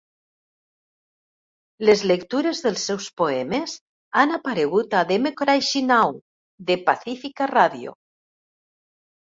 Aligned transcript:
Les 1.89 2.01
lectures 2.11 2.61
dels 2.67 2.85
seus 2.89 3.09
poemes 3.21 3.75
han 4.23 4.33
aparegut 4.39 4.97
a 5.01 5.05
Democracy 5.15 5.85
Now!, 5.93 6.19
De 6.73 6.81
Pacifica 6.91 7.51
Radio. 7.57 7.97